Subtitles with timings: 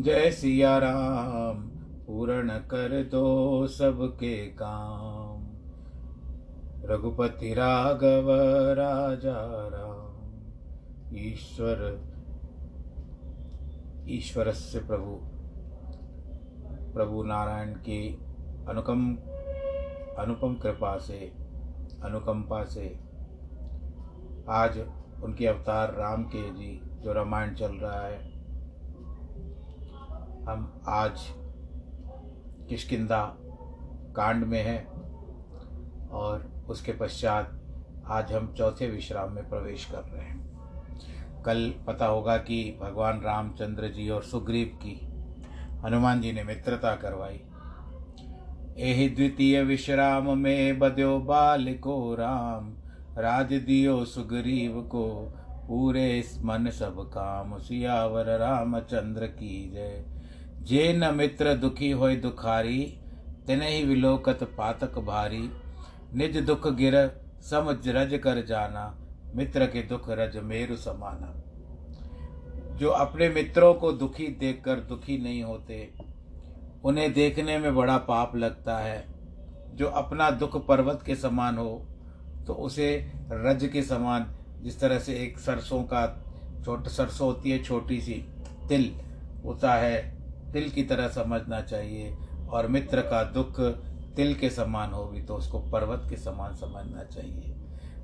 [0.00, 1.62] जय सिया राम,
[2.06, 5.46] पूर्ण कर दो सबके काम।
[6.84, 8.30] रघुपति राघव
[8.72, 10.40] राजा राम,
[11.16, 12.00] ईश्वर
[14.08, 15.18] ईश्वर से प्रभु।
[16.94, 18.18] प्रभु नारायण की
[18.68, 19.16] अनुकम,
[20.18, 21.32] अनुपम कृपा से,
[22.04, 22.98] अनुकंपा से
[24.48, 24.78] आज
[25.22, 28.29] उनके अवतार राम के जी, जो रामायण चल रहा है
[30.50, 31.12] हम आज
[32.68, 33.36] किशकिंदा
[34.16, 34.86] कांड में हैं
[36.08, 37.60] और उसके पश्चात
[38.06, 43.88] आज हम चौथे विश्राम में प्रवेश कर रहे हैं। कल पता होगा कि भगवान रामचंद्र
[43.88, 45.00] जी और सुग्रीव की
[45.84, 47.42] हनुमान जी ने मित्रता करवाई।
[48.78, 52.74] एहि द्वितीय विश्राम में बद्यो बाल को राम,
[53.18, 55.34] राज दियो सुग्रीव को,
[55.68, 60.19] पूरे मन सब काम, सियावर रामचंद्र की जय।
[60.62, 62.80] जे न मित्र दुखी होय दुखारी,
[63.46, 65.50] तिन ही विलोकत पातक भारी।
[66.14, 66.96] निज दुख गिर,
[67.40, 68.94] समझ रज कर जाना,
[69.34, 71.32] मित्र के दुख रज मेरु समाना।
[72.76, 75.88] जो अपने मित्रों को दुखी देखकर दुखी नहीं होते,
[76.84, 79.04] उन्हें देखने में बड़ा पाप लगता है।
[79.74, 81.86] जो अपना दुख पर्वत के समान हो
[82.46, 84.26] तो उसे रज के समान,
[84.62, 86.06] जिस तरह से एक सरसों का,
[86.64, 88.14] छोट सरसों होती है, छोटी सी
[88.68, 88.90] तिल,
[89.44, 90.19] होता है।
[90.52, 92.16] तिल की तरह समझना चाहिए
[92.50, 93.60] और मित्र का दुख
[94.16, 97.54] तिल के समान हो भी तो उसको पर्वत के समान समझना चाहिए।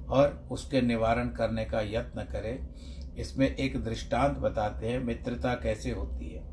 [0.09, 6.29] और उसके निवारण करने का यत्न करें। इसमें एक दृष्टांत बताते हैं, मित्रता कैसे होती
[6.29, 6.45] है।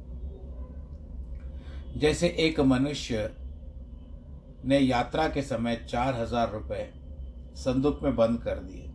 [1.99, 3.29] जैसे एक मनुष्य
[4.65, 6.89] ने यात्रा के समय चार हज़ार रुपये
[7.55, 8.89] संदूक में बंद कर दिए।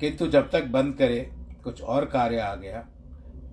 [0.00, 1.20] किंतु जब तक बंद करे,
[1.64, 2.86] कुछ और कार्य आ गया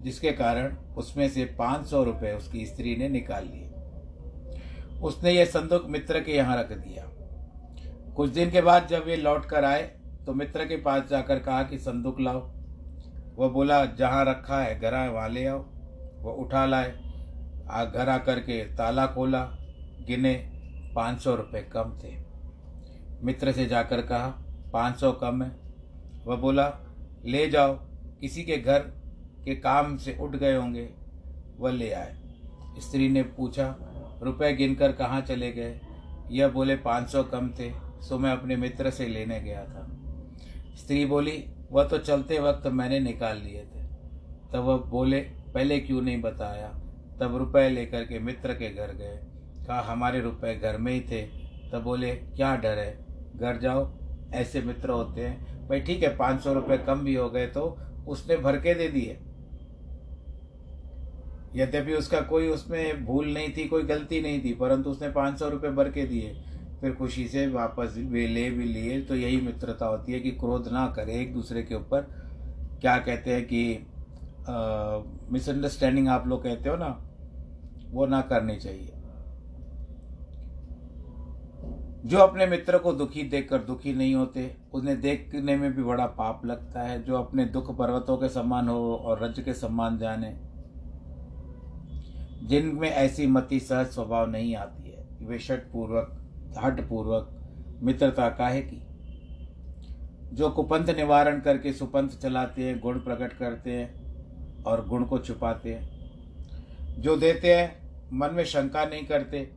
[0.03, 3.69] जिसके कारण उसमें से पाँच सौ रुपये उसकी स्त्री ने निकाल लिए।
[5.01, 7.09] उसने ये संदूक मित्र के यहाँ रख दिया।
[8.13, 9.91] कुछ दिन के बाद जब वे लौट कर आए
[10.25, 12.39] तो मित्र के पास जाकर कहा कि, संदूक लाओ।
[13.37, 15.65] वह बोला, जहाँ रखा है, घर आए, वहाँ ले आओ।
[16.19, 16.93] वह उठा लाए,
[17.69, 19.43] आ, घर आकर के ताला खोला,
[20.07, 20.33] गिने,
[20.95, 22.17] पाँच सौ रुपये कम थे।
[23.23, 24.27] मित्र से जाकर कहा,
[24.73, 25.51] पाँच सौ कम है।
[26.25, 26.73] वह बोला,
[27.25, 27.73] ले जाओ,
[28.21, 29.02] किसी के घर
[29.45, 30.89] के काम से उठ गए होंगे,
[31.59, 32.15] वह ले आए।
[32.79, 33.75] स्त्री ने पूछा,
[34.23, 35.81] रुपए गिनकर कहाँ चले गए?
[36.31, 39.87] यह बोले, पाँच सौ कम थे, सो मैं अपने मित्र से लेने गया था।
[40.75, 43.83] स्त्री बोली, वह तो चलते वक्त मैंने निकाल लिए थे।
[44.53, 45.19] तब वह बोले,
[45.53, 46.67] पहले क्यों नहीं बताया?
[47.19, 49.19] तब रुपए लेकर के मित्र के घर गए।
[49.67, 51.21] कहा, हमारे रुपए घर में ही थे।
[51.71, 53.05] तब बोले, क्या डर है?
[53.35, 53.91] घर जाओ,
[54.33, 57.77] ऐसे मित्र होते हैं। भाई ठीक है, पाँच सौ रुपये कम भी हो गए तो
[58.07, 59.17] उसने भर के दे दिए।
[61.55, 65.49] यद्यपि उसका कोई उसमें भूल नहीं थी, कोई गलती नहीं थी, परंतु उसने पाँच सौ
[65.49, 66.33] रुपये भर के दिए।
[66.81, 70.67] फिर खुशी से वापस वे ले भी लिए तो यही मित्रता होती है कि क्रोध
[70.67, 72.01] ना करे एक दूसरे के ऊपर।
[72.81, 73.63] क्या कहते हैं कि
[75.31, 76.87] मिसअंडरस्टैंडिंग आप लोग कहते हो ना,
[77.91, 78.91] वो ना करनी चाहिए।
[82.05, 86.45] जो अपने मित्र को दुखी देखकर दुखी नहीं होते, उन्हें देखने में भी बड़ा पाप
[86.45, 90.35] लगता है। जो अपने दुख पर्वतों के समान हो और रज के समान जाने
[92.43, 96.19] जिनमें ऐसी मति सहज स्वभाव नहीं आती है, वे शट पूर्वक
[96.57, 97.29] हट पूर्वक
[97.81, 98.81] मित्रता काहे की?
[100.35, 105.73] जो कुपंथ निवारण करके सुपंथ चलाते हैं, गुण प्रकट करते हैं और गुण को छुपाते
[105.73, 109.51] हैं, जो देते हैं, मन में शंका नहीं करते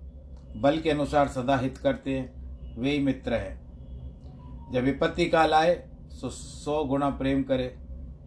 [0.57, 5.89] बल के अनुसार सदा हित करते हैं, वे ही मित्र हैं। जब विपत्ति काल आए,
[6.11, 7.77] सो सौ गुणा प्रेम करे,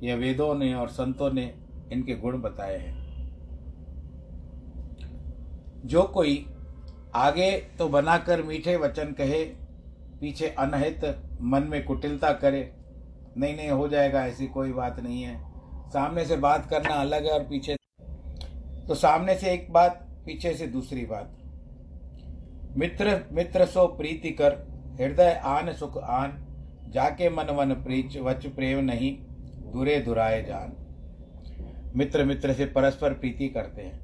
[0.04, 1.54] यह वेदों ने और संतों ने
[1.92, 2.99] इनके गुण बताए हैं।
[5.86, 6.46] जो कोई
[7.16, 9.44] आगे तो बनाकर मीठे वचन कहे,
[10.22, 11.06] पीछे अनहित
[11.42, 12.72] मन में कुटिलता करे,
[13.38, 15.38] नहीं नहीं, हो जाएगा, ऐसी कोई बात नहीं है।
[15.90, 17.76] सामने से बात करना अलग है और पीछे
[18.88, 21.36] तो सामने से एक बात, पीछे से दूसरी बात।
[22.78, 24.54] मित्र मित्र सो प्रीति कर,
[25.02, 26.38] हृदय आन, सुख आन,
[26.94, 29.12] जाके मन वन प्रीच, वच प्रेम नहीं,
[29.72, 30.76] दुरे दुराए जान।
[31.96, 33.98] मित्र मित्र से परस्पर प्रीति करते हैं,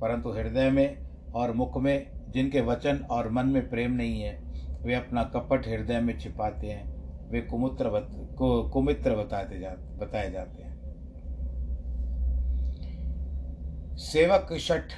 [0.00, 4.40] परंतु हृदय में और मुख में जिनके वचन और मन में प्रेम नहीं है
[4.82, 8.08] वे अपना कपट हृदय में छिपाते हैं। वे कुमुत्र बत,
[8.38, 10.70] को कुमित्र बताते जा बताए जाते हैं।
[13.98, 14.92] सेवक शठ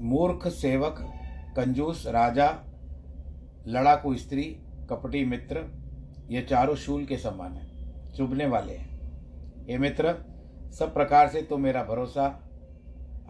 [0.00, 0.96] मूर्ख सेवक
[1.56, 2.48] कंजूस राजा
[3.66, 4.42] लड़ाकू स्त्री
[4.90, 5.64] कपटी मित्र
[6.30, 10.14] ये चारों शूल के समान है चुभने वाले हैं। ये मित्र
[10.78, 12.28] सब प्रकार से तो मेरा भरोसा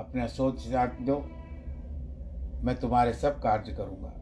[0.00, 1.19] अपना सोच त्याग दो।
[2.65, 4.12] मैं तुम्हारे सब कार्य करूँगा।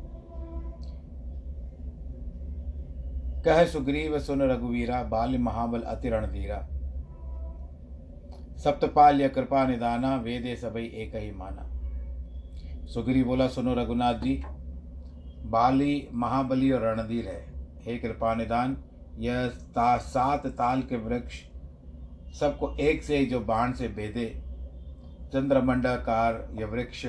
[3.44, 6.68] कह सुग्रीव, सुन रघुवीरा, बाल महाबल अति रणधीरा।
[8.56, 11.72] सप्तपाल या कृपा निदाना, वेदे सभी एक ही माना।
[12.86, 14.42] सुग्री बोला, सुनो रघुनाथ जी,
[15.44, 17.46] बाली महाबली और रणधीर है।
[17.86, 18.76] हे कृपा निदान,
[19.18, 19.48] यह
[19.98, 21.34] सात ताल के वृक्ष
[22.40, 24.45] सबको एक से जो बाण से बेदे
[25.32, 27.06] चंद्रमंडलकार यह वृक्ष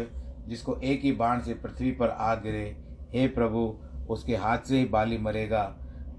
[0.48, 2.78] जिसको एक ही बाण से पृथ्वी पर आ गिरे,
[3.14, 5.64] हे प्रभु, उसके हाथ से ही बाली मरेगा।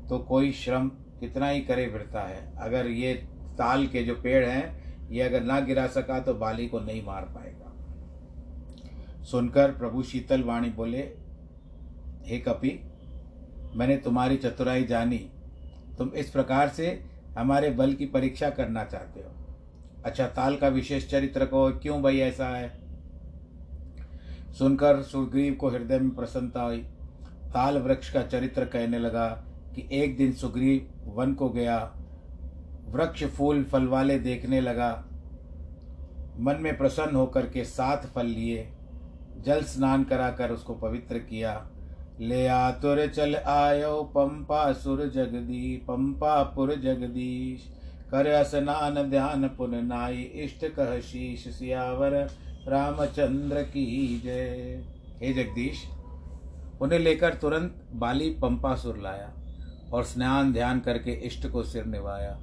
[0.09, 3.15] तो कोई श्रम कितना ही करे फिरता है। अगर ये
[3.59, 4.79] ताल के जो पेड़ हैं,
[5.11, 7.73] ये अगर ना गिरा सका तो बाली को नहीं मार पाएगा।
[9.25, 11.01] सुनकर प्रभु शीतल वाणी बोले,
[12.27, 12.81] हे कपि,
[13.77, 15.31] मैंने तुम्हारी चतुराई जानी।
[15.99, 17.05] तुम इस प्रकार से
[17.39, 19.38] हमारे बल की परीक्षा करना चाहते हो।
[20.05, 22.81] अच्छा ताल का विशेष चरित्र को क्यों भाई ऐसा है?
[24.59, 26.79] सुनकर सुग्रीव को हृदय में प्रसन्नता हुई।
[27.55, 29.29] ताल वृक्ष का चरित्र कहने लगा
[29.75, 31.93] कि एक दिन सुग्रीव वन को गया।
[32.89, 35.05] वृक्ष फूल फल वाले देखने लगा।
[36.41, 38.73] मन में प्रसन्न होकर के सात फल लिए।
[39.41, 41.71] जल स्नान कराकर उसको पवित्र किया।
[42.21, 47.78] ले आतुर चल आयो, पंपा सुर जगदी पंपापुर जगदीश।
[48.09, 52.13] कर स्नान ध्यान पुन नाई इष्ट कह शीश सियावर
[52.69, 54.85] रामचंद्र की जय
[55.23, 55.85] हे जगदीश
[56.81, 59.33] उन्हें लेकर तुरंत बाली पंपासुर लाया
[59.93, 62.39] और स्नान ध्यान करके इष्ट को सिर निभाया,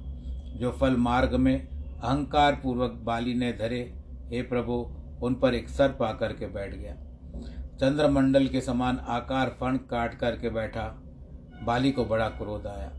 [0.56, 3.80] जो फल मार्ग में अहंकार पूर्वक बाली ने धरे।
[4.30, 4.72] हे प्रभु,
[5.22, 6.94] उन पर एक सर पा करके बैठ गया।
[7.80, 11.02] चंद्रमंडल के समान आकार फण काट करके बैठा।
[11.62, 12.90] बाली को बड़ा क्रोध आया।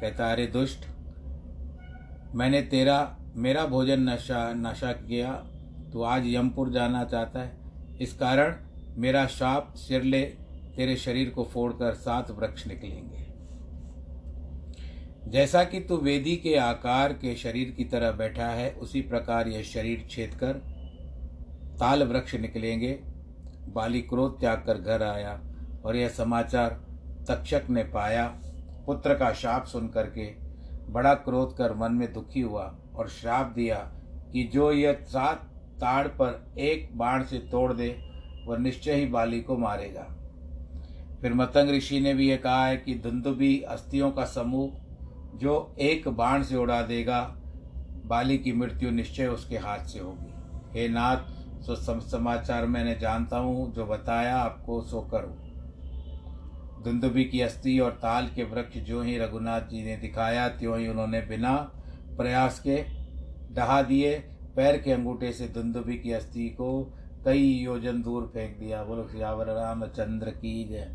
[0.00, 0.86] कहता, अरे दुष्ट
[2.36, 5.32] मैंने तेरा, मेरा भोजन नशा नशा किया।
[5.92, 7.56] तू आज यमपुर जाना चाहता है।
[8.00, 8.56] इस कारण
[8.96, 10.22] मेरा शाप सिर ले
[10.76, 13.26] तेरे शरीर को फोड़कर सात वृक्ष निकलेंगे।
[15.30, 19.62] जैसा कि तू वेदी के आकार के शरीर की तरह बैठा है, उसी प्रकार यह
[19.62, 20.52] शरीर छेद कर
[21.80, 22.92] ताल वृक्ष निकलेंगे।
[23.68, 25.40] बाली क्रोध त्याग कर घर आया
[25.84, 26.70] और यह समाचार
[27.28, 28.26] तक्षक ने पाया।
[28.86, 30.45] पुत्र का शाप सुन करके
[30.88, 33.76] बड़ा क्रोध कर मन में दुखी हुआ और श्राप दिया
[34.32, 35.36] कि जो यह सात
[35.80, 38.02] ताड़ पर एक बाण से तोड़ दे,
[38.46, 40.06] वह निश्चय ही बाली को मारेगा।
[41.20, 44.70] फिर मतंग ऋषि ने भी यह कहा है कि धुंधुबी अस्थियों का समूह
[45.38, 47.20] जो एक बाण से उड़ा देगा,
[48.06, 51.16] बाली की मृत्यु निश्चय उसके हाथ से होगी। हे नाथ,
[51.62, 55.45] सो समाचार मैंने जानता हूँ, जो बताया आपको, सो करो।
[56.86, 60.88] धुंधुबी की अस्थि और ताल के वृक्ष जो ही रघुनाथ जी ने दिखाया, त्यों ही
[60.88, 61.56] उन्होंने बिना
[62.16, 62.84] प्रयास के
[63.54, 64.14] डहा दिए,
[64.56, 69.46] पैर के अंगूठे से धुंधुबी की अस्थि को कई योजन दूर फेंक दिया। बोलो, सियावर
[69.46, 70.90] रामचंद्र की जय।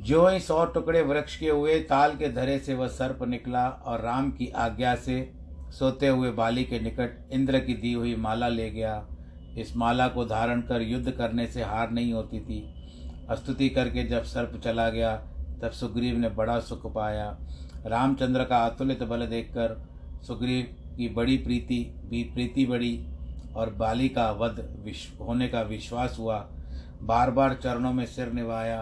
[0.00, 4.00] जो ही सौ टुकड़े वृक्ष के हुए, ताल के धरे से वह सर्प निकला और
[4.00, 5.32] राम की आज्ञा से
[5.70, 9.06] सोते हुए बाली के निकट इंद्र की दी हुई माला ले गया।
[9.58, 12.74] इस माला को धारण कर युद्ध करने से हार नहीं होती थी।
[13.34, 15.16] स्तुति करके जब सर्प चला गया,
[15.62, 17.38] तब सुग्रीव ने बड़ा सुख पाया।
[17.86, 19.88] रामचंद्र का अतुलित बल देखकर
[20.26, 23.06] सुग्रीव की बड़ी प्रीति, भी प्रीति बढ़ी
[23.56, 26.38] और बाली का वध विश्व होने का विश्वास हुआ।
[27.02, 28.80] बार बार चरणों में सिर निभाया।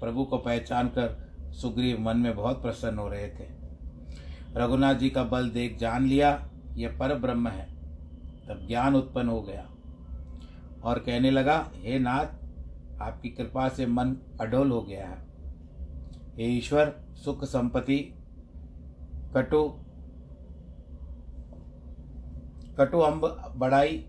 [0.00, 3.46] प्रभु को पहचान कर सुग्रीव मन में बहुत प्रसन्न हो रहे थे।
[4.56, 7.66] रघुनाथ जी का बल देख जान लिया, यह पर ब्रह्म है।
[8.48, 9.68] तब ज्ञान उत्पन्न हो गया
[10.84, 12.43] और कहने लगा, हे नाथ
[13.04, 15.22] आपकी कृपा से मन अडोल हो गया है।
[16.36, 17.98] हे ईश्वर, सुख संपत्ति,
[19.36, 19.80] कटु
[22.78, 24.06] कटु अम्ब बड़ाई,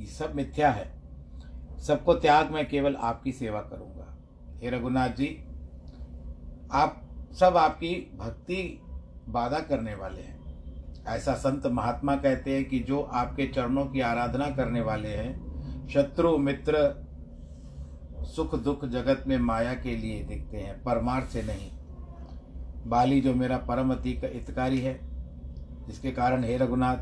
[0.00, 0.90] ये सब मिथ्या है।
[1.80, 4.16] सबको त्याग मैं केवल आपकी सेवा करूँगा।
[4.62, 5.28] हे रघुनाथ जी,
[6.72, 7.02] आप
[7.40, 8.80] सब आपकी भक्ति
[9.28, 14.50] बाधा करने वाले हैं। ऐसा संत महात्मा कहते हैं कि जो आपके चरणों की आराधना
[14.50, 17.05] करने वाले हैं, शत्रु, मित्र
[18.26, 21.70] सुख दुख जगत में माया के लिए दिखते हैं परमार्थ से नहीं।
[22.86, 24.98] बाली जो मेरा परम हितकारी है,
[25.86, 26.96] जिसके कारण हे रघुनाथ,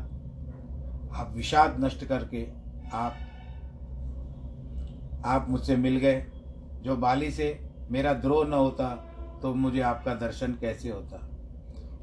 [1.13, 2.47] आप विषाद नष्ट करके
[2.93, 3.17] आप
[5.25, 6.25] आप मुझसे मिल गए।
[6.81, 7.59] जो बाली से
[7.91, 8.89] मेरा द्रोह न होता
[9.41, 11.19] तो मुझे आपका दर्शन कैसे होता?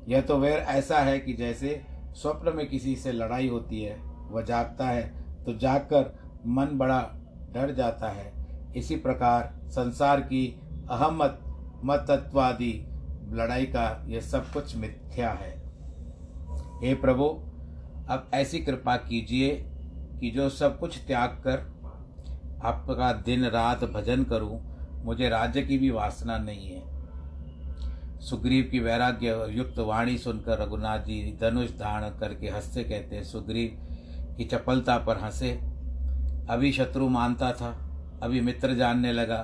[0.08, 1.80] यह तो वैर ऐसा है कि जैसे
[2.12, 3.96] स्वप्न में किसी से लड़ाई होती है,
[4.30, 5.02] वह जागता है
[5.44, 6.14] तो जागकर
[6.46, 7.00] मन बड़ा
[7.50, 8.41] डर जाता है।
[8.76, 10.60] इसी प्रकार संसार की
[10.90, 11.38] अहमत,
[11.84, 12.86] मतत्वादि,
[13.28, 15.62] लड़ाई का यह सब कुछ मिथ्या है।
[16.82, 17.24] हे प्रभु,
[18.08, 19.50] अब ऐसी कृपा कीजिए
[20.20, 21.72] कि जो सब कुछ त्याग कर
[22.64, 26.92] आपका दिन रात भजन करूँ, मुझे राज्य की भी वासना नहीं है।
[28.20, 33.78] सुग्रीव की वैराग्य युक्त वाणी सुनकर रघुनाथ जी धनुष धारण करके हँसते कहते, सुग्रीव
[34.36, 35.60] की चपलता पर हंसे।
[36.50, 37.91] अभी शत्रु मानता था
[38.22, 39.38] अभी मित्र जानने लगा,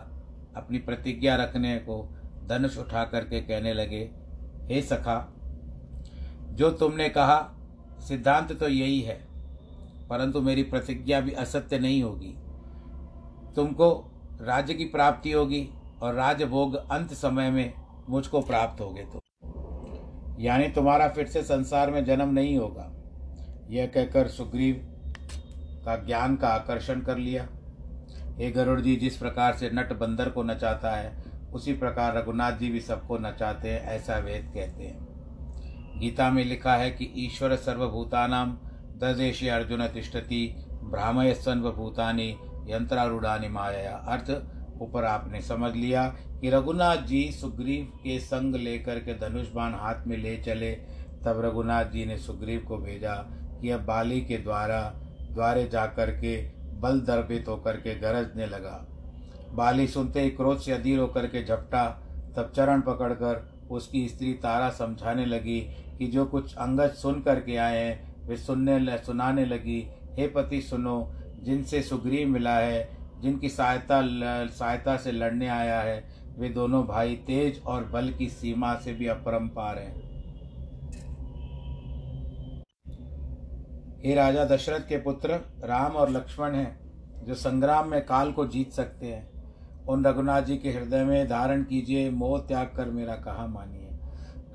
[0.56, 2.16] अपनी प्रतिज्ञा रखने को
[2.46, 4.10] धनुष उठा करके कहने लगे,
[4.64, 5.34] हे सखा,
[6.50, 7.54] जो तुमने कहा,
[8.00, 9.26] सिद्धांत तो यही है,
[10.08, 12.34] परंतु मेरी प्रतिज्ञा भी असत्य नहीं होगी।
[13.56, 15.68] तुमको राज्य की प्राप्ति होगी
[16.02, 17.72] और राजभोग अंत समय में
[18.08, 19.22] मुझको प्राप्त होगे तो।
[20.40, 22.92] यानी तुम्हारा फिर से संसार में जन्म नहीं होगा।
[23.70, 24.74] यह कहकर सुग्रीव
[25.86, 27.48] का ज्ञान का आकर्षण कर लिया।
[28.38, 32.70] हे गरुड़ जी, जिस प्रकार से नट बंदर को नचाता है, उसी प्रकार रघुनाथ जी
[32.70, 35.08] भी सबको नचाते हैं, ऐसा वेद कहते हैं।
[36.00, 38.58] गीता में लिखा है कि ईश्वर सर्वभूतानाम
[38.96, 40.54] ददेशी अर्जुन तिष्ठति,
[40.84, 42.36] ब्राह्मय सर्वभूतानी
[42.68, 44.30] यंत्रारूढ़ानी माया अर्थ
[44.82, 46.06] ऊपर आपने समझ लिया
[46.40, 50.72] कि रघुनाथ जी सुग्रीव के संग लेकर के धनुष बाण हाथ में ले चले,
[51.24, 53.14] तब रघुनाथ जी ने सुग्रीव को भेजा
[53.60, 54.80] कि अब बाली के द्वारा,
[55.32, 58.86] द्वारे जाकर के बल दर्भित होकर के गरजने लगा।
[59.52, 61.84] बाली सुनते ही क्रोध से अधीर होकर के झपटा,
[62.36, 65.60] तब चरण पकड़कर उसकी स्त्री तारा समझाने लगी
[65.98, 69.80] कि जो कुछ अंगज सुन करके आए हैं, वे सुनने सुनाने लगी,
[70.18, 72.88] हे पति सुनो, जिनसे सुग्रीव मिला है,
[73.20, 74.00] जिनकी सहायता
[74.46, 76.04] सहायता से लड़ने आया है,
[76.38, 80.07] वे दोनों भाई तेज और बल की सीमा से भी अपरंपार हैं।
[83.98, 88.72] हे राजा दशरथ के पुत्र राम और लक्ष्मण हैं, जो संग्राम में काल को जीत
[88.72, 93.46] सकते हैं। उन रघुनाथ जी के हृदय में धारण कीजिए, मोह त्याग कर मेरा कहा
[93.46, 93.88] मानिए।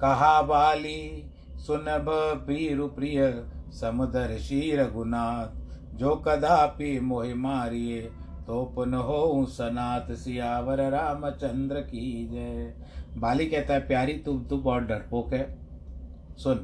[0.02, 2.06] कहा बाली सुनभ
[2.46, 8.02] प्रिय प्रिय समुदर श्री रघुनाथ, जो कदापि मोहि मारिए
[8.48, 12.74] तो पुन हो सनात सियावर रामचंद्र की जय।
[13.18, 15.46] बाली कहता है, प्यारी, तू तू बहुत डरपोक है।
[16.38, 16.56] सुन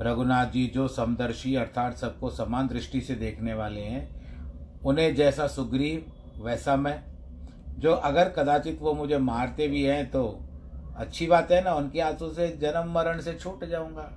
[0.00, 6.12] रघुनाथ जी जो समदर्शी अर्थात सबको समान दृष्टि से देखने वाले हैं, उन्हें जैसा सुग्रीव,
[6.44, 7.02] वैसा मैं।
[7.78, 10.24] जो अगर कदाचित वो मुझे मारते भी हैं तो
[10.96, 14.10] अच्छी बात है ना, उनके हाथों से जन्म मरण से छूट जाऊँगा।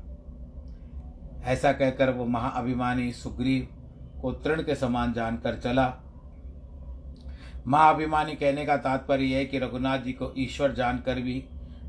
[1.44, 3.68] ऐसा कहकर वो महाअभिमानी सुग्रीव
[4.22, 5.94] को तृण के समान जानकर चला।
[7.68, 11.44] महाअभिमानी कहने का तात्पर्य है कि रघुनाथ जी को ईश्वर जानकर भी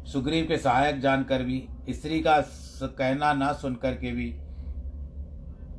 [0.06, 2.40] सुग्रीव के सहायक जानकर भी, स्त्री का
[2.82, 4.34] कहना ना सुन करके भी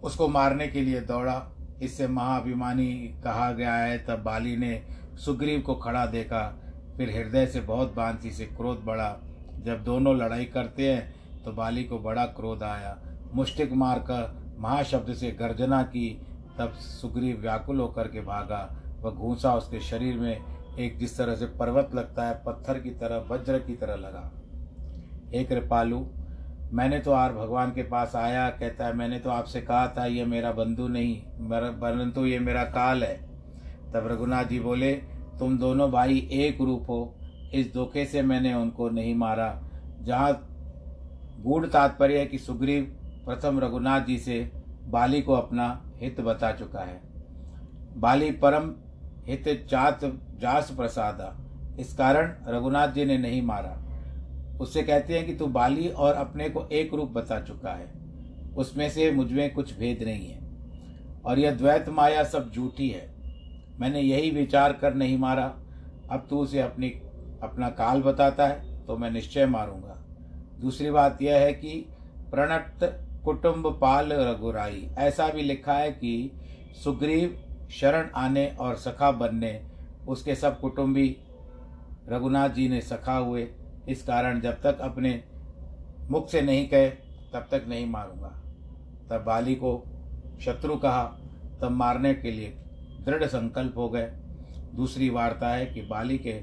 [0.03, 2.93] उसको मारने के लिए दौड़ा। इससे महाअभिमानी
[3.23, 4.81] कहा गया है, तब बाली ने
[5.15, 6.41] सुग्रीव को खड़ा देखा।
[6.97, 9.17] फिर हृदय से बहुत बांति से क्रोध बढ़ा।
[9.59, 12.97] जब दोनों लड़ाई करते हैं तो बाली को बड़ा क्रोध आया।
[13.33, 16.09] मुष्टिक मारकर महाशब्द से गर्जना की,
[16.59, 18.61] तब सुग्रीव व्याकुल होकर के भागा।
[19.01, 20.39] वह घूसा उसके शरीर में
[20.79, 24.31] एक जिस तरह से पर्वत लगता है, पत्थर की तरह, वज्र की तरह लगा।
[25.33, 26.05] हे कृपालु,
[26.73, 30.25] मैंने तो आर भगवान के पास आया, कहता है, मैंने तो आपसे कहा था, ये
[30.25, 31.15] मेरा बंधु नहीं
[31.81, 33.15] परंतु ये मेरा काल है।
[33.93, 34.93] तब रघुनाथ जी बोले,
[35.39, 37.15] तुम दोनों भाई एक रूप हो,
[37.53, 39.49] इस धोखे से मैंने उनको नहीं मारा।
[40.01, 40.31] जहाँ
[41.39, 42.83] गूढ़ तात्पर्य है कि सुग्रीव
[43.25, 44.39] प्रथम रघुनाथ जी से
[44.87, 47.01] बाली को अपना हित बता चुका है।
[47.97, 48.73] बाली परम
[49.27, 49.99] हित चात
[50.39, 51.37] जास प्रसादा।
[51.79, 53.83] इस कारण रघुनाथ जी ने नहीं मारा।
[54.61, 57.91] उससे कहते हैं कि तू बाली और अपने को एक रूप बता चुका है।
[58.57, 60.39] उसमें से मुझमें कुछ भेद नहीं है।
[61.25, 63.13] और यह द्वैत माया सब झूठी है।
[63.79, 65.55] मैंने यही विचार कर नहीं मारा।
[66.11, 66.89] अब तू उसे अपनी,
[67.43, 70.03] अपना काल बताता है तो मैं निश्चय मारूँगा।
[70.61, 71.85] दूसरी बात यह है कि
[72.31, 76.31] प्रणत कुटुंब पाल रघुराई, ऐसा भी लिखा है कि
[76.83, 79.61] सुग्रीव शरण आने और सखा बनने,
[80.07, 81.15] उसके सब कुटुंबी
[82.09, 83.47] रघुनाथ जी ने सखा हुए।
[83.89, 85.23] इस कारण जब तक अपने
[86.09, 86.89] मुख से नहीं कहे,
[87.33, 88.27] तब तक नहीं मारूँगा।
[89.09, 89.83] तब बाली को
[90.41, 91.03] शत्रु कहा,
[91.61, 92.53] तब मारने के लिए
[93.01, 94.11] दृढ़ संकल्प हो गए।
[94.75, 96.41] दूसरी वार्ता है कि बाली के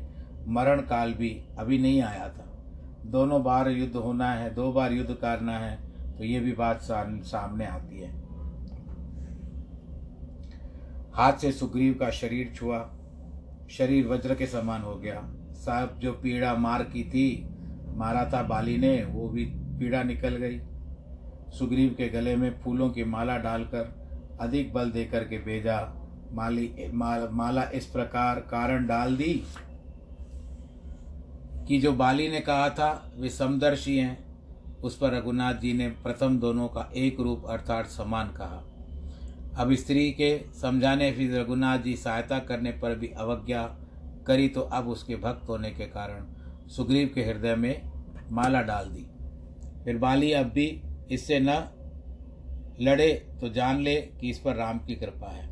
[0.49, 2.45] मरण काल भी अभी नहीं आया था।
[3.07, 7.67] दोनों बार युद्ध होना है, दो बार युद्ध करना है तो ये भी बात सामने
[7.67, 8.24] आती है।
[11.15, 12.79] हाथ से सुग्रीव का शरीर छुआ
[13.71, 15.21] शरीर वज्र के समान हो गया।
[15.57, 17.49] साहब जो पीड़ा मार की थी
[17.97, 19.45] मारा था बाली ने वो भी
[19.79, 20.59] पीड़ा निकल गई।
[21.59, 25.79] सुग्रीव के गले में फूलों की माला डालकर अधिक बल देकर के भेजा
[26.33, 29.43] माली मा, माला इस प्रकार कारण डाल दी
[31.69, 34.19] कि जो बाली ने कहा था वे समदर्शी हैं।
[34.83, 38.63] उस पर रघुनाथ जी ने प्रथम दोनों का एक रूप अर्थात समान कहा।
[39.55, 43.63] अब स्त्री के समझाने फिर रघुनाथ जी सहायता करने पर भी अवज्ञा
[44.27, 46.25] करी तो अब उसके भक्त होने के कारण
[46.69, 47.83] सुग्रीव के हृदय में
[48.31, 49.05] माला डाल दी।
[49.85, 50.67] फिर बाली अब भी
[51.11, 51.57] इससे न
[52.81, 55.47] लड़े तो जान ले कि इस पर राम की कृपा है।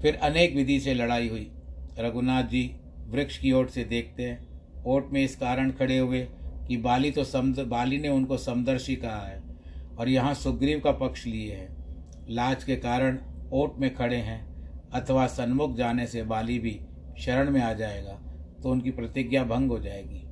[0.00, 1.50] फिर अनेक विधि से लड़ाई हुई।
[1.98, 2.70] रघुनाथ जी
[3.08, 6.20] वृक्ष की ओट से देखते हैं। ओट में इस कारण खड़े हुए
[6.68, 9.42] कि बाली तो समद, बाली ने उनको समदर्शी कहा है
[9.98, 11.77] और यहाँ सुग्रीव का पक्ष लिए है।
[12.30, 13.18] लाज के कारण
[13.52, 14.40] ओट में खड़े हैं,
[14.92, 16.80] अथवा सन्मुख जाने से बाली भी
[17.18, 18.18] शरण में आ जाएगा
[18.62, 20.22] तो उनकी प्रतिज्ञा भंग हो जाएगी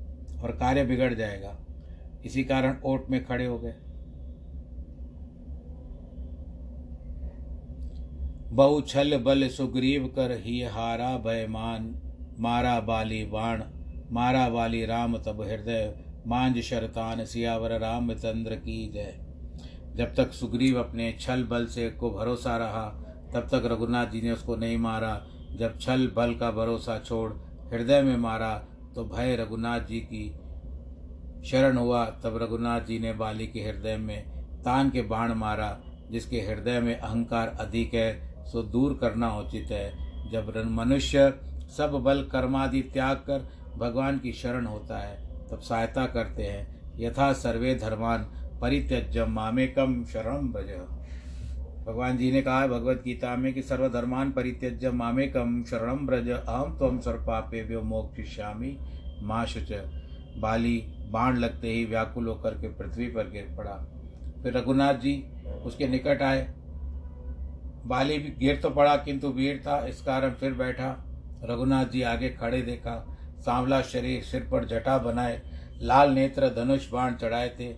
[0.40, 1.56] और कार्य बिगड़ जाएगा।
[2.24, 3.74] इसी कारण ओट में खड़े हो गए।
[8.52, 11.94] बहु छल बल सुग्रीव कर ही हारा भयमान,
[12.38, 13.62] मारा बाली बाण,
[14.10, 15.94] मारा बाली राम तब हृदय
[16.26, 19.25] मांझ शरतान सियावर रामचंद्र की जय।
[19.96, 22.84] जब तक सुग्रीव अपने छल बल से को भरोसा रहा,
[23.34, 27.32] तब तक रघुनाथ जी ने उसको नहीं मारा। जब छल बल का भरोसा छोड़
[27.74, 28.56] हृदय में मारा
[28.94, 30.34] तो भय रघुनाथ जी की
[31.46, 34.30] शरण हुआ। तब रघुनाथ जी ने बाली के हृदय में
[34.62, 35.78] तान के बाण मारा,
[36.10, 39.92] जिसके हृदय में अहंकार अधिक है, सो दूर करना उचित है।
[40.30, 41.34] जब मनुष्य
[41.76, 47.32] सब बल कर्मादि त्याग कर भगवान की शरण होता है, तब सहायता करते हैं। यथा
[47.32, 50.70] सर्वे धर्मान परित्यज मामेकम शरण ब्रज
[51.86, 56.76] भगवान जी ने कहा है भगवत गीता में कि सर्वधर्मान परित्यज मामेकम शरण ब्रज अहम
[56.80, 58.76] तम सर्पापे व्यो मोक्षिष्यामी
[59.22, 59.72] माँ शुच।
[60.38, 60.76] बाली
[61.10, 63.76] बाण लगते ही व्याकुल होकर के पृथ्वी पर गिर पड़ा।
[64.42, 65.14] फिर रघुनाथ जी
[65.64, 66.46] उसके निकट आए।
[67.86, 70.90] बाली भी गिर तो पड़ा, किंतु वीर था, इस कारण फिर बैठा।
[71.44, 72.94] रघुनाथ जी आगे खड़े देखा।
[73.40, 75.40] सांवला शरीर सिर पर जटा बनाए।
[75.80, 77.72] लाल नेत्र धनुष बाण चढ़ाए थे।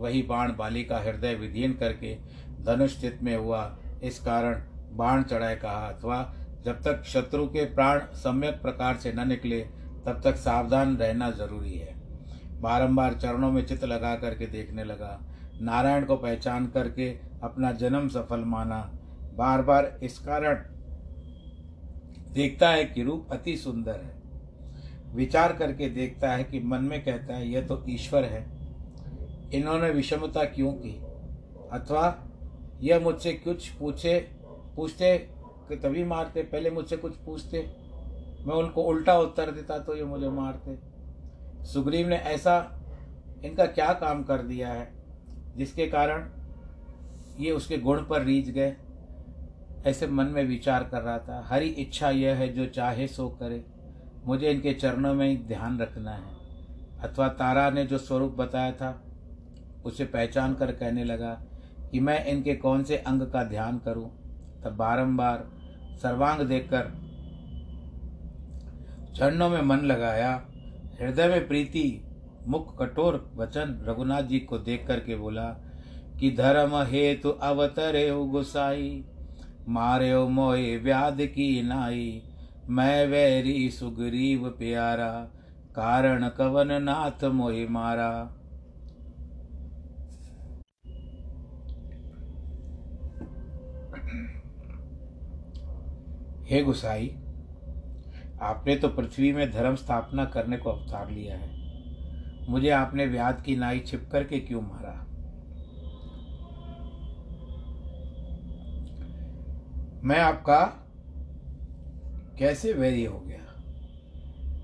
[0.00, 2.14] वही बाण बाली का हृदय विधीन करके
[2.64, 6.34] धनुष चित में हुआ। इस कारण बाण चढ़ाए कहा अथवा
[6.64, 9.60] जब तक शत्रु के प्राण सम्यक प्रकार से न निकले,
[10.06, 11.94] तब तक सावधान रहना ज़रूरी है।
[12.60, 15.20] बारंबार चरणों में चित्त लगा करके देखने लगा।
[15.60, 17.10] नारायण को पहचान करके
[17.42, 18.80] अपना जन्म सफल माना।
[19.36, 20.54] बार बार इस कारण
[22.32, 24.18] देखता है कि रूप अति सुंदर है।
[25.14, 28.59] विचार करके देखता है कि मन में कहता है, यह तो ईश्वर है।
[29.54, 31.02] इन्होंने विषमता क्यों की?
[31.72, 32.18] अथवा
[32.80, 34.28] यह मुझसे कुछ पूछे,
[34.76, 35.18] पूछते
[35.68, 37.58] कि तभी मारते, पहले मुझसे कुछ पूछते?
[38.46, 40.78] मैं उनको उल्टा उत्तर देता तो ये मुझे मारते।
[41.64, 42.80] सुग्रीव ने ऐसा
[43.44, 44.92] इनका क्या काम कर दिया है,
[45.56, 46.30] जिसके कारण
[47.38, 48.76] ये उसके गुण पर रीझ गए?
[49.86, 53.64] ऐसे मन में विचार कर रहा था। हरी इच्छा यह है, जो चाहे सो करे।
[54.24, 56.34] मुझे इनके चरणों में ही ध्यान रखना है।
[57.00, 59.02] अथवा तारा ने जो स्वरूप बताया था
[59.84, 61.32] उसे पहचान कर कहने लगा
[61.92, 64.10] कि मैं इनके कौन से अंग का ध्यान करूँ।
[64.62, 65.48] तब बारंबार
[66.02, 66.90] सर्वांग देखकर
[69.16, 70.42] चरणों में मन लगाया।
[71.00, 72.04] हृदय में प्रीति,
[72.48, 75.46] मुख कठोर वचन रघुनाथ जी को देख करके बोला
[76.20, 79.04] कि धर्म हे हेतु अवतरे गुसाई।
[79.68, 82.22] मारे मोहे व्याध की नाई।
[82.68, 85.10] मैं वैरी सुग्रीव प्यारा,
[85.76, 88.36] कारण कवन नाथ मोहि मारा।
[96.50, 97.16] हे गुसाई,
[98.42, 101.50] आपने तो पृथ्वी में धर्म स्थापना करने को अवतार लिया है।
[102.50, 105.06] मुझे आपने व्याध की नाई छिप करके क्यों मारा?
[110.04, 110.64] मैं आपका
[112.38, 113.62] कैसे वैरी हो गया?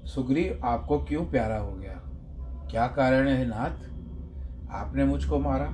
[0.07, 2.03] सुग्रीव आपको क्यों प्यारा हो गया?
[2.71, 3.91] क्या कारण है नाथ?
[4.71, 5.67] आपने मुझको मारा।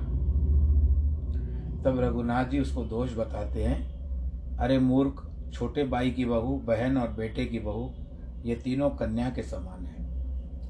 [1.83, 3.93] तब रघुनाथ जी उसको दोष बताते हैं।
[4.57, 5.22] अरे मूर्ख
[5.53, 7.93] छोटे भाई की बहू, बहन और बेटे की बहू,
[8.45, 10.03] ये तीनों कन्या के समान है।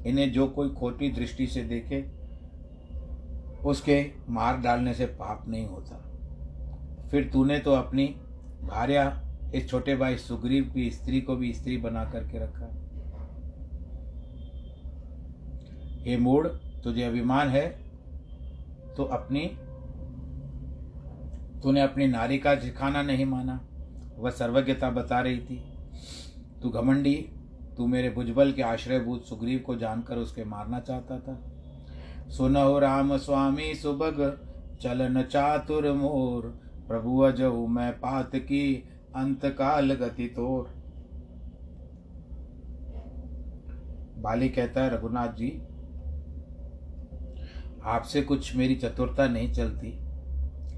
[0.06, 2.24] इन्हें जो कोई खोटी दृष्टि से देखे,
[3.68, 5.96] उसके मार डालने से पाप नहीं होता।
[7.10, 8.06] फिर तूने तो अपनी
[8.62, 12.66] भार्या, इस छोटे भाई सुग्रीव की स्त्री को भी स्त्री बना करके रखा।
[16.10, 16.48] ये मूड
[16.84, 17.68] तुझे अभिमान है?
[18.96, 19.46] तो अपनी,
[21.62, 23.68] तूने अपनी नारी का झिकाना नहीं माना।
[24.18, 25.56] वह सर्वज्ञता बता रही थी,
[26.62, 27.14] तू घमंडी,
[27.76, 31.38] तू मेरे भुजबल के आश्रयभूत सुग्रीव को जानकर उसके मारना चाहता था।
[32.30, 34.20] सुनहो राम स्वामी सुबग,
[34.82, 36.46] चलन चातुर मोर,
[36.88, 38.74] प्रभु अजऊ मैं पात की
[39.16, 40.66] अंत काल गति तोड़
[44.18, 45.50] बाली कहता है, रघुनाथ जी,
[47.84, 49.90] आपसे कुछ मेरी चतुरता नहीं चलती,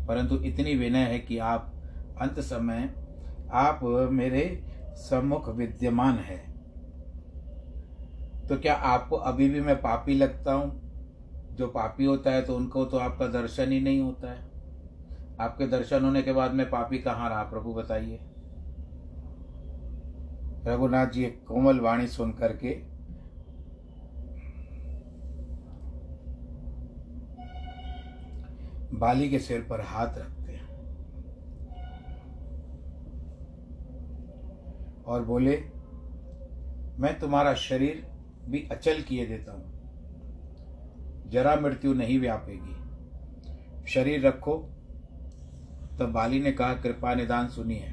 [0.06, 1.72] परंतु इतनी विनय है कि आप
[2.20, 2.88] अंत समय
[3.50, 3.80] आप
[4.12, 4.64] मेरे
[4.96, 6.38] सम्मुख विद्यमान है।
[8.48, 10.86] तो क्या आपको अभी भी मैं पापी लगता हूँ?
[11.52, 14.44] जो पापी होता है तो उनको तो आपका दर्शन ही नहीं होता है।
[15.40, 18.20] आपके दर्शन होने के बाद में पापी कहाँ रहा, प्रभु बताइए।
[20.66, 22.96] रघुनाथ जी, एक कोमल वाणी सुन करके
[28.98, 30.64] बाली के सिर पर हाथ रखते हैं
[35.06, 35.56] और बोले,
[36.98, 38.06] मैं तुम्हारा शरीर
[38.48, 39.76] भी अचल किए देता हूँ।
[41.30, 42.76] जरा मृत्यु नहीं व्यापेगी।
[43.90, 44.58] शरीर रखो।
[45.98, 47.92] तब बाली ने कहा, कृपा निदान सुनिए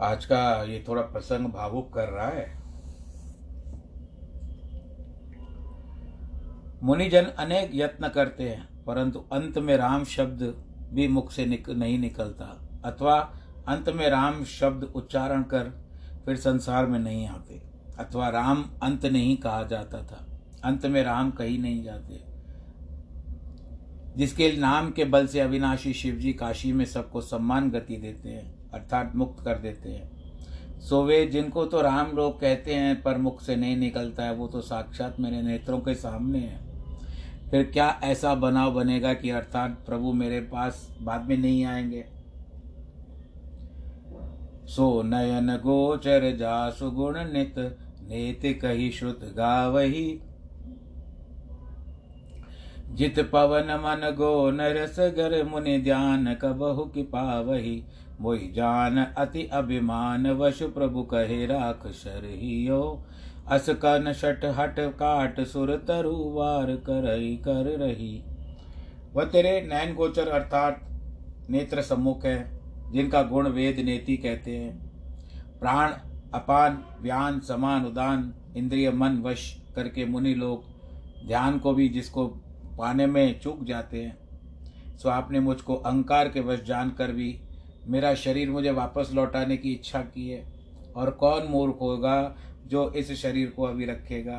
[0.00, 2.60] आज का ये थोड़ा प्रसंग भावुक कर रहा है।
[6.82, 11.98] मुनिजन अनेक यत्न करते हैं। परंतु अंत में राम शब्द भी मुख से निक, नहीं
[11.98, 13.34] निकलता। अथवा
[13.68, 15.88] अंत में राम शब्द उच्चारण कर
[16.24, 17.62] फिर संसार में नहीं आते।
[17.98, 20.26] अथवा राम अंत नहीं कहा जाता था।
[20.64, 22.24] अंत में राम कहीं नहीं जाते।
[24.16, 29.12] जिसके नाम के बल से अविनाशी शिवजी काशी में सबको सम्मान गति देते हैं अर्थात
[29.16, 30.10] मुक्त कर देते हैं।
[30.80, 34.48] सो वे जिनको तो राम लोग कहते हैं पर मुख से नहीं निकलता है वो
[34.48, 36.69] तो साक्षात मेरे नेत्रों के सामने है।
[37.50, 42.04] फिर क्या ऐसा बनाव बनेगा कि अर्थात प्रभु मेरे पास बाद में नहीं आएँगे?
[44.66, 47.54] सो नयन गोचर जा सुगुण नित,
[48.02, 50.20] नेत कही श्रुत गावही।
[52.90, 57.84] जित पवन मन गो नरस गर मुनि ध्यान कबहु की पावही।
[58.20, 63.06] मोहि जान अति अभिमान, वशु प्रभु कहे राख शरहियो।
[63.50, 68.12] अस कन शट हट काट सुर तरु वार करई कर रही।
[69.14, 70.80] वह तेरे नैन गोचर अर्थात
[71.50, 72.38] नेत्र सम्मुख है,
[72.92, 75.92] जिनका गुण वेद नेति कहते हैं। प्राण,
[76.34, 82.26] अपान, व्यान, समान, उदान, इंद्रिय, मन, वश करके मुनि लोग ध्यान को भी जिसको
[82.78, 84.16] पाने में चूक जाते हैं,
[84.98, 87.34] सो आपने मुझको अहंकार के वश जानकर भी
[87.88, 90.44] मेरा शरीर मुझे वापस लौटाने की इच्छा की है,
[90.96, 92.16] और कौन मूर्ख होगा
[92.66, 94.38] जो इस शरीर को अभी रखेगा।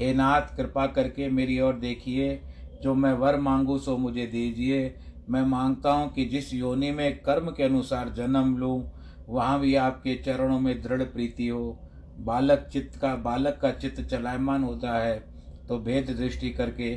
[0.00, 2.40] हे नाथ, कृपा करके मेरी ओर देखिए।
[2.82, 4.94] जो मैं वर मांगू, सो मुझे दीजिए।
[5.28, 8.90] मैं माँगता हूँ कि जिस योनि में कर्म के अनुसार जन्म लूँ,
[9.28, 11.78] वहाँ भी आपके चरणों में दृढ़ प्रीति हो।
[12.18, 15.18] बालक चित्त का, बालक का चित्त चलायमान होता है
[15.68, 16.96] तो भेद दृष्टि करके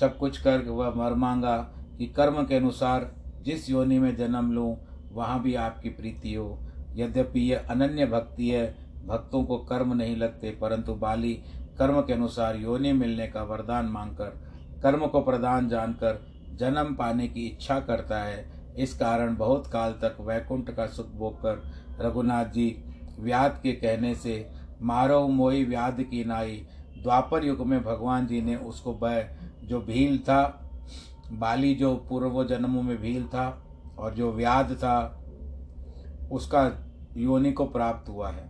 [0.00, 1.56] सब कुछ कर वह मर मांगा
[1.98, 3.10] कि कर्म के अनुसार
[3.42, 4.76] जिस योनि में जन्म लूँ,
[5.12, 8.66] वहाँ भी आपकी प्रीति हो। यद्यपि यह अनन्य भक्ति है,
[9.06, 11.32] भक्तों को कर्म नहीं लगते, परंतु बाली
[11.78, 14.38] कर्म के अनुसार योनि मिलने का वरदान मांगकर,
[14.82, 16.20] कर्म को प्रदान जानकर
[16.54, 18.46] जन्म पाने की इच्छा करता है।
[18.78, 21.62] इस कारण बहुत काल तक वैकुंठ का सुख भोग कर
[22.00, 22.66] रघुनाथ जी
[23.18, 24.50] व्याध के कहने से
[24.82, 26.66] मारो मोई व्याध की नाई
[27.02, 29.22] द्वापर युग में भगवान जी ने उसको वह
[29.64, 30.42] जो भील था,
[31.32, 33.46] बाली जो पूर्व जन्मों में भील था
[33.98, 35.14] और जो व्याध था
[36.32, 36.70] उसका
[37.16, 38.48] योनि को प्राप्त हुआ है।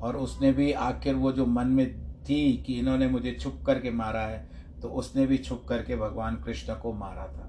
[0.00, 1.86] और उसने भी आखिर वो जो मन में
[2.24, 4.48] थी कि इन्होंने मुझे छुप करके मारा है
[4.82, 7.48] तो उसने भी छुप करके भगवान कृष्ण को मारा था।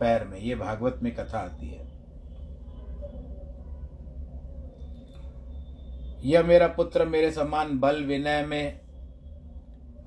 [0.00, 1.90] पैर में, ये भागवत में कथा आती है।
[6.24, 8.80] यह मेरा पुत्र, मेरे समान बल विनय में,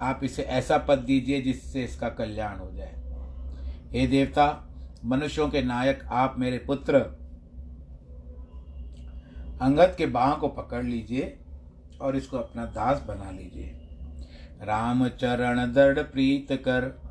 [0.01, 2.93] आप इसे ऐसा पद दीजिए जिससे इसका कल्याण हो जाए।
[3.91, 4.47] हे देवता,
[5.05, 6.99] मनुष्यों के नायक, आप मेरे पुत्र
[9.61, 11.37] अंगद के बाह को पकड़ लीजिए
[12.01, 13.81] और इसको अपना दास बना लीजिए।
[14.63, 17.01] राम चरण दृढ़ प्रीत कर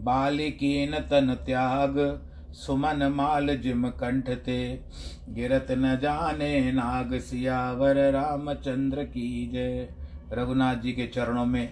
[0.00, 4.84] बालिकीन तन त्याग, सुमन माल जिम कंठ ते।
[5.28, 9.88] गिरत न जाने नाग सियावर, रामचंद्र की जय।
[10.32, 11.68] रघुनाथ जी के चरणों में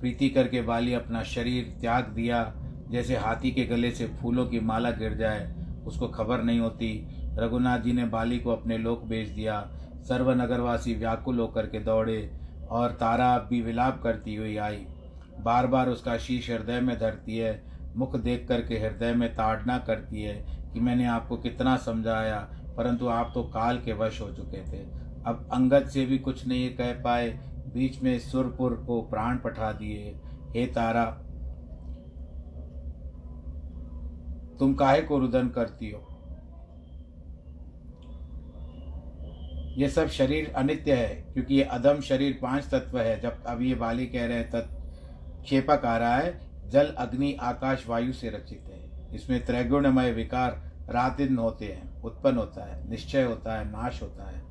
[0.00, 2.54] प्रीति करके बाली अपना शरीर त्याग दिया।
[2.90, 5.54] जैसे हाथी के गले से फूलों की माला गिर जाए,
[5.86, 7.06] उसको खबर नहीं होती।
[7.38, 9.60] रघुनाथ जी ने बाली को अपने लोक भेज दिया।
[10.08, 12.30] सर्व नगरवासी व्याकुल होकर के दौड़े
[12.70, 14.84] और तारा भी विलाप करती हुई आई।
[15.40, 17.62] बार बार उसका शीश हृदय में धरती है,
[17.96, 20.34] मुख देख करके हृदय में ताड़ना करती है
[20.72, 22.38] कि मैंने आपको कितना समझाया,
[22.76, 24.82] परंतु आप तो काल के वश हो चुके थे।
[25.26, 27.28] अब अंगद से भी कुछ नहीं कह पाए,
[27.74, 30.14] बीच में सुरपुर को प्राण पठा दिए।
[30.50, 31.04] हे तारा,
[34.58, 36.08] तुम काहे को रुदन करती हो?
[39.76, 43.74] ये सब शरीर अनित्य है, क्योंकि ये अधम शरीर पाँच तत्व है। जब अब ये
[43.74, 49.14] बाली कह रहे हैं तत्क्षेपक आ रहा है, जल, अग्नि, आकाश, वायु से रचित है।
[49.14, 54.30] इसमें त्रैगुणमय विकार रात दिन होते हैं, उत्पन्न होता है, निश्चय होता है, नाश होता
[54.30, 54.42] है।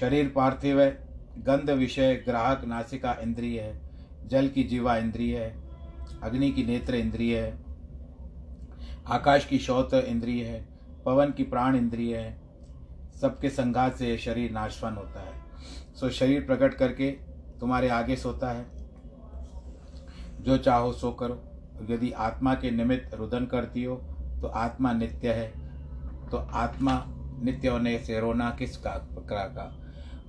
[0.00, 0.90] शरीर पार्थिव है,
[1.38, 3.80] गंध विषय, ग्राहक, नासिका इंद्रिय है,
[4.26, 5.54] जल की जीवा इंद्रिय है,
[6.22, 7.58] अग्नि की नेत्र इंद्रिय है,
[9.06, 10.64] आकाश की शौत इंद्रिय है,
[11.04, 12.47] पवन की प्राण इंद्रिय है
[13.20, 15.32] सबके संघात से यह शरीर नाशवान होता है।
[15.94, 17.10] सो शरीर प्रकट करके
[17.60, 18.66] तुम्हारे आगे सोता है।
[20.40, 21.44] जो चाहो सो करो।
[21.90, 23.96] यदि आत्मा के निमित्त रुदन करती हो
[24.40, 25.52] तो आत्मा नित्य है।
[26.30, 27.04] तो आत्मा
[27.42, 29.84] नित्य होने से रोना किस का, प्रकार का?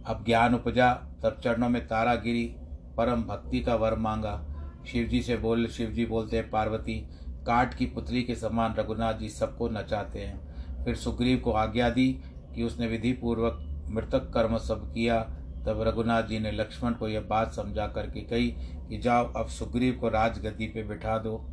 [0.06, 2.56] अब ज्ञान उपजा, तब चरणों में तारा गिरी,
[2.98, 4.46] परम भक्ति का वर मांगा।
[4.88, 9.30] शिव जी से बोल, शिवजी बोलते हैं, पार्वती काट की पुतली के समान रघुनाथ जी
[9.30, 10.50] सबको नचाते हैं।
[10.86, 12.22] फिर सुग्रीव को आज्ञा दी
[12.56, 15.20] कि उसने विधि पूर्वक मृतक कर्म सब किया,
[15.66, 18.48] तब रघुनाथ जी ने लक्ष्मण को यह बात समझा करके कही
[18.90, 21.46] कि जाओ अब सुग्रीव को राजगद्दी पे बिठा दो।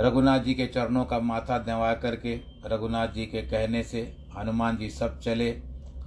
[0.00, 4.90] रघुनाथ जी के चरणों का माथा दवा करके रघुनाथ जी के कहने से हनुमान जी
[4.90, 5.50] सब चले।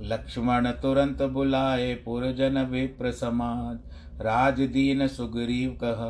[0.02, 3.78] लक्ष्मण तुरंत बुलाए, पुरजन विप्र समाज।
[4.22, 6.04] राज दीन सुग्रीव कह,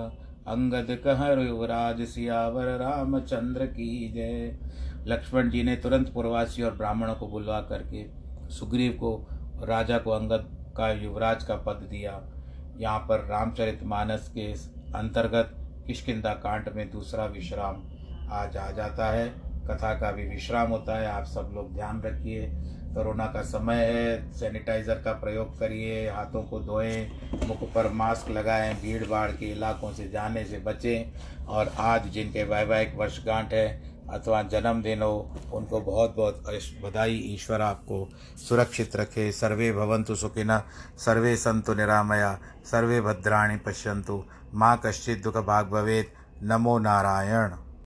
[0.51, 4.57] अंगद कह युवराज सियावर रामचंद्र की जय।
[5.07, 8.05] लक्ष्मण जी ने तुरंत पूर्वासी और ब्राह्मणों को बुलवा करके
[8.53, 9.27] सुग्रीव को
[9.63, 12.21] राजा को अंगद का युवराज का पद दिया।
[12.79, 14.51] यहाँ पर रामचरित मानस के
[14.97, 15.55] अंतर्गत
[15.87, 17.81] किशकिंदा कांड में दूसरा विश्राम
[18.31, 19.27] आज आ जाता है।
[19.69, 22.45] कथा का भी विश्राम होता है। आप सब लोग ध्यान रखिए।
[22.93, 27.07] कोरोना का समय है, सैनिटाइज़र का प्रयोग करिए, हाथों को धोएँ,
[27.47, 32.43] मुख पर मास्क लगाएँ भीड़ भाड़ के इलाकों से जाने से बचें। और आज जिनके
[32.43, 35.13] वैवाहिक वर्षगांठ है अथवा जन्मदिन हो
[35.53, 36.43] उनको बहुत बहुत
[36.83, 40.57] बधाई, ईश्वर आपको सुरक्षित रखे। सर्वे भवंतु सुखिन,
[40.97, 46.11] सर्वे संतु निरामया, सर्वे भद्राणी पश्यंतु माँ कश्चित दुख भाग भवेद
[46.43, 47.66] नमो नारायण।